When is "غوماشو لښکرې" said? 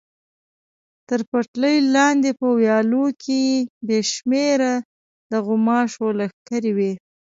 5.45-6.71